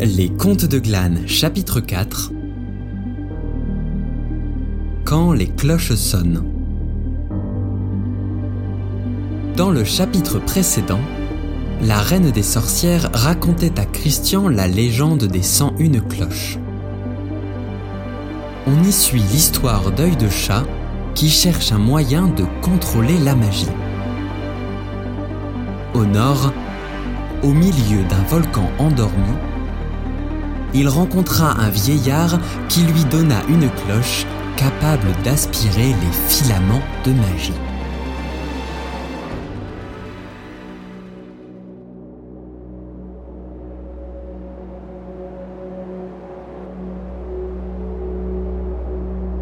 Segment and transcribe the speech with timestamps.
[0.00, 2.30] Les Contes de Glane, chapitre 4
[5.04, 6.44] Quand les cloches sonnent.
[9.56, 11.00] Dans le chapitre précédent,
[11.82, 16.58] la reine des sorcières racontait à Christian la légende des 101 cloches.
[18.68, 20.64] On y suit l'histoire d'œil de chat
[21.16, 23.66] qui cherche un moyen de contrôler la magie.
[25.92, 26.52] Au nord,
[27.42, 29.34] au milieu d'un volcan endormi,
[30.74, 34.26] il rencontra un vieillard qui lui donna une cloche
[34.56, 37.52] capable d'aspirer les filaments de magie.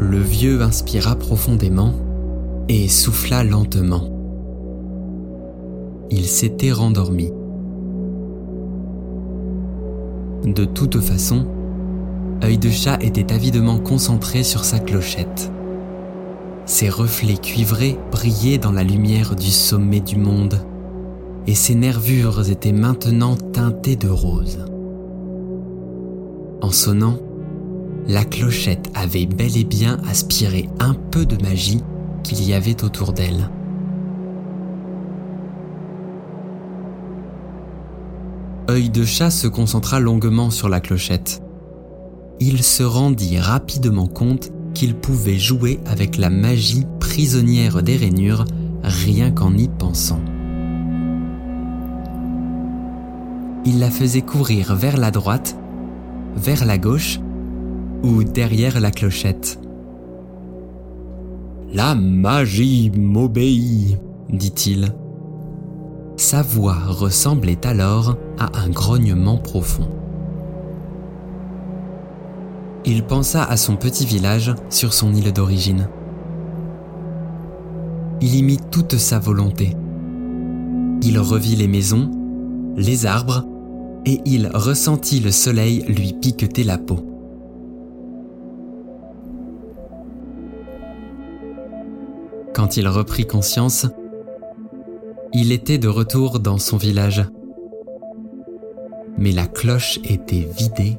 [0.00, 1.92] Le vieux inspira profondément
[2.68, 4.10] et souffla lentement.
[6.10, 7.33] Il s'était rendormi.
[10.44, 11.46] De toute façon,
[12.42, 15.50] œil de chat était avidement concentré sur sa clochette.
[16.66, 20.60] Ses reflets cuivrés brillaient dans la lumière du sommet du monde,
[21.46, 24.66] et ses nervures étaient maintenant teintées de rose.
[26.60, 27.18] En sonnant,
[28.06, 31.82] la clochette avait bel et bien aspiré un peu de magie
[32.22, 33.48] qu'il y avait autour d'elle.
[38.70, 41.42] Œil de chat se concentra longuement sur la clochette.
[42.40, 48.46] Il se rendit rapidement compte qu'il pouvait jouer avec la magie prisonnière des rainures
[48.82, 50.20] rien qu'en y pensant.
[53.66, 55.56] Il la faisait courir vers la droite,
[56.34, 57.20] vers la gauche
[58.02, 59.58] ou derrière la clochette.
[61.72, 63.98] La magie m'obéit,
[64.30, 64.94] dit-il.
[66.16, 69.88] Sa voix ressemblait alors à un grognement profond.
[72.84, 75.88] Il pensa à son petit village sur son île d'origine.
[78.20, 79.76] Il y mit toute sa volonté.
[81.02, 82.10] Il revit les maisons,
[82.76, 83.44] les arbres,
[84.06, 87.00] et il ressentit le soleil lui piqueter la peau.
[92.54, 93.86] Quand il reprit conscience,
[95.36, 97.24] il était de retour dans son village.
[99.18, 100.96] Mais la cloche était vidée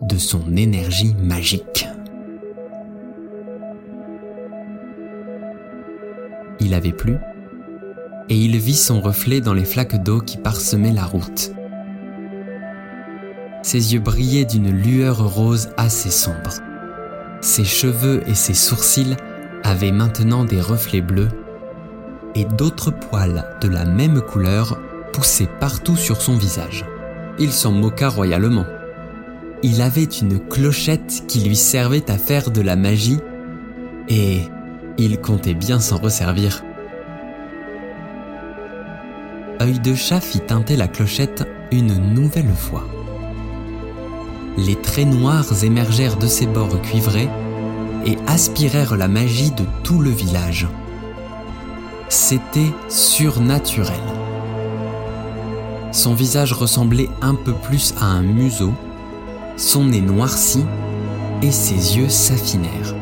[0.00, 1.88] de son énergie magique.
[6.60, 7.16] Il avait plu,
[8.28, 11.50] et il vit son reflet dans les flaques d'eau qui parsemaient la route.
[13.62, 16.60] Ses yeux brillaient d'une lueur rose assez sombre.
[17.40, 19.16] Ses cheveux et ses sourcils
[19.64, 21.28] avaient maintenant des reflets bleus
[22.34, 24.78] et d'autres poils de la même couleur
[25.12, 26.84] poussaient partout sur son visage.
[27.38, 28.66] Il s'en moqua royalement.
[29.62, 33.20] Il avait une clochette qui lui servait à faire de la magie
[34.08, 34.42] et
[34.98, 36.62] il comptait bien s'en resservir.
[39.60, 42.86] Œil de chat fit teinter la clochette une nouvelle fois.
[44.56, 47.28] Les traits noirs émergèrent de ses bords cuivrés
[48.06, 50.68] et aspirèrent la magie de tout le village.
[52.16, 54.00] C'était surnaturel.
[55.90, 58.72] Son visage ressemblait un peu plus à un museau,
[59.56, 60.64] son nez noirci
[61.42, 62.94] et ses yeux s'affinèrent.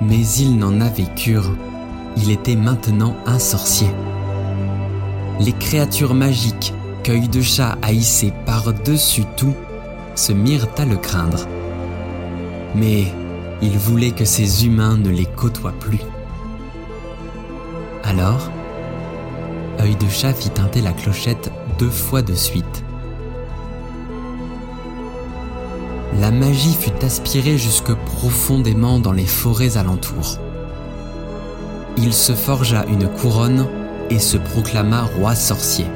[0.00, 1.54] Mais il n'en avait cure,
[2.16, 3.90] il était maintenant un sorcier.
[5.38, 6.72] Les créatures magiques
[7.02, 9.54] qu'œil de chat haïssait par-dessus tout
[10.14, 11.46] se mirent à le craindre.
[12.74, 13.12] Mais
[13.60, 16.00] il voulait que ces humains ne les côtoient plus.
[18.08, 18.50] Alors,
[19.80, 22.84] œil de chat fit teinter la clochette deux fois de suite.
[26.20, 30.38] La magie fut aspirée jusque profondément dans les forêts alentours.
[31.96, 33.66] Il se forgea une couronne
[34.08, 35.86] et se proclama roi sorcier.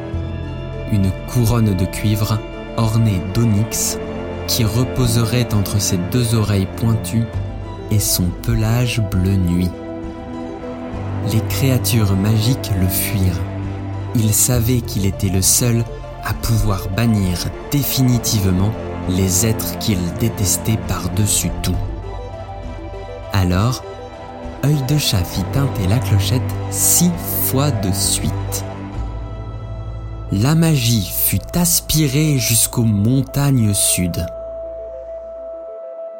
[0.90, 2.38] Une couronne de cuivre
[2.76, 3.98] ornée d'onyx
[4.48, 7.26] qui reposerait entre ses deux oreilles pointues
[7.92, 9.70] et son pelage bleu nuit.
[11.32, 13.40] Les créatures magiques le fuirent.
[14.14, 15.84] Il savait qu'il était le seul
[16.24, 17.38] à pouvoir bannir
[17.70, 18.72] définitivement
[19.08, 21.76] les êtres qu'il détestait par-dessus tout.
[23.32, 23.82] Alors,
[24.64, 27.10] œil de chat fit teinter la clochette six
[27.44, 28.64] fois de suite.
[30.32, 34.26] La magie fut aspirée jusqu'aux montagnes sud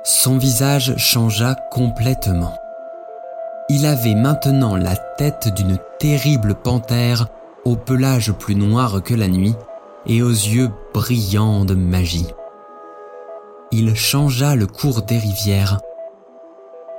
[0.03, 2.55] son visage changea complètement.
[3.73, 7.29] Il avait maintenant la tête d'une terrible panthère
[7.65, 9.55] au pelage plus noir que la nuit
[10.07, 12.27] et aux yeux brillants de magie.
[13.71, 15.79] il changea le cours des rivières.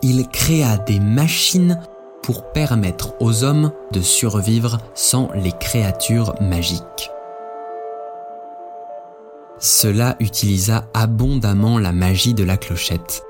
[0.02, 1.78] Il créa des machines
[2.24, 7.12] pour permettre aux hommes de survivre sans les créatures magiques.
[9.60, 13.26] Cela utilisa abondamment la magie de la clochette.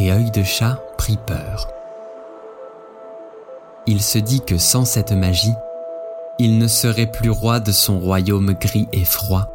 [0.00, 1.68] Et œil de chat prit peur.
[3.86, 5.52] Il se dit que sans cette magie,
[6.38, 9.50] il ne serait plus roi de son royaume gris et froid.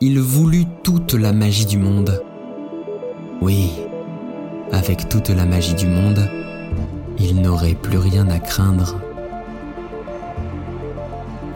[0.00, 2.20] Il voulut toute la magie du monde.
[3.40, 3.70] Oui,
[4.72, 6.28] avec toute la magie du monde,
[7.18, 8.96] il n'aurait plus rien à craindre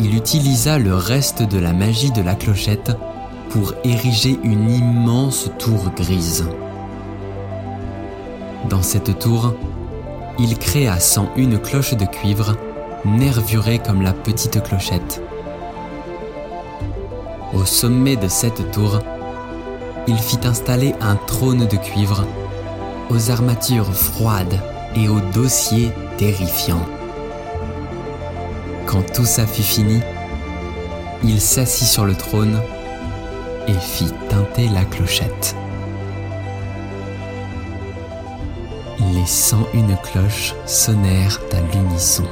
[0.01, 2.93] il utilisa le reste de la magie de la clochette
[3.51, 6.47] pour ériger une immense tour grise.
[8.67, 9.55] Dans cette tour,
[10.39, 12.57] il créa sans une cloche de cuivre,
[13.05, 15.23] nervurée comme la petite clochette.
[17.55, 19.01] Au sommet de cette tour,
[20.07, 22.27] il fit installer un trône de cuivre,
[23.11, 24.61] aux armatures froides
[24.95, 26.87] et aux dossiers terrifiants.
[28.87, 30.01] Quand tout ça fut fini,
[31.25, 32.61] il s'assit sur le trône
[33.67, 35.57] et fit teinter la clochette.
[39.01, 42.25] Les cent une cloches sonnèrent à l'unisson.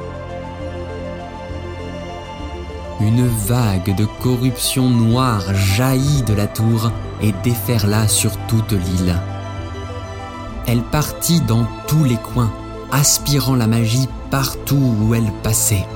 [3.00, 6.90] Une vague de corruption noire jaillit de la tour
[7.20, 9.14] et déferla sur toute l'île.
[10.66, 12.52] Elle partit dans tous les coins,
[12.90, 15.86] aspirant la magie partout où elle passait.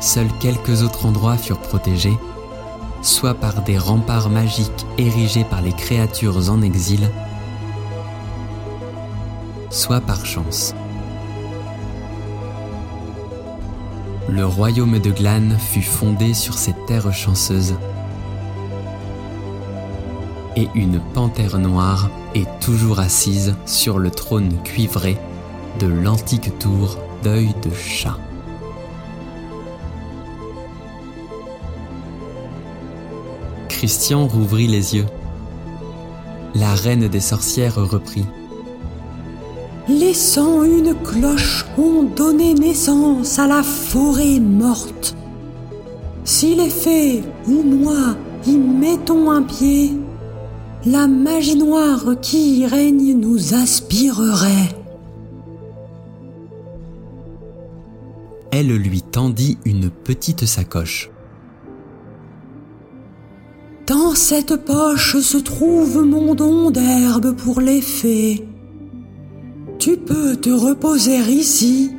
[0.00, 2.18] Seuls quelques autres endroits furent protégés,
[3.00, 7.08] soit par des remparts magiques érigés par les créatures en exil,
[9.70, 10.74] soit par chance.
[14.28, 17.74] Le royaume de Glane fut fondé sur cette terre chanceuse.
[20.54, 25.16] Et une panthère noire est toujours assise sur le trône cuivré
[25.78, 28.18] de l'antique tour d'œil de chat.
[33.68, 35.06] Christian rouvrit les yeux.
[36.54, 38.26] La reine des sorcières reprit.
[39.88, 45.16] Les cent une cloches ont donné naissance à la forêt morte.
[46.24, 48.14] Si les fées ou moi
[48.46, 49.92] y mettons un pied,
[50.84, 54.68] la magie noire qui y règne nous aspirerait.
[58.50, 61.10] Elle lui tendit une petite sacoche.
[63.86, 68.47] Dans cette poche se trouve mon don d'herbe pour les fées.
[69.88, 71.90] Tu peux te reposer ici,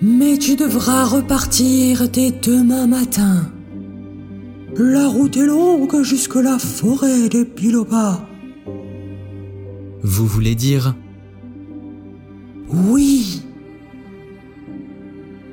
[0.00, 3.52] mais tu devras repartir dès demain matin.
[4.74, 8.26] La route est longue jusque la forêt des Pilobas.
[10.02, 10.94] Vous voulez dire?
[12.70, 13.42] Oui.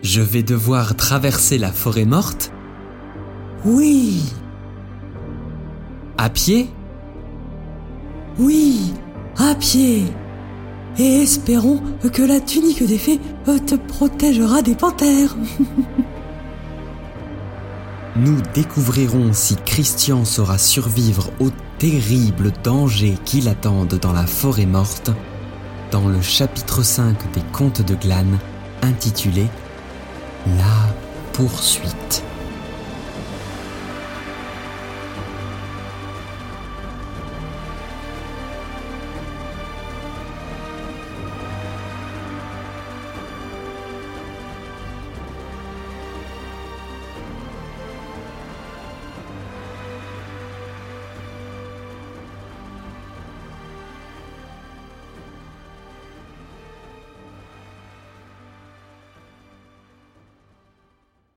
[0.03, 2.53] Je vais devoir traverser la forêt morte?
[3.65, 4.21] Oui.
[6.17, 6.69] À pied?
[8.39, 8.93] Oui,
[9.37, 10.05] à pied.
[10.97, 11.81] Et espérons
[12.13, 13.19] que la tunique des fées
[13.67, 15.35] te protégera des panthères.
[18.15, 25.11] Nous découvrirons si Christian saura survivre aux terribles dangers qui l'attendent dans la forêt morte
[25.91, 28.39] dans le chapitre 5 des Contes de Glane
[28.81, 29.45] intitulé
[30.57, 30.93] La
[31.33, 32.23] poursuite.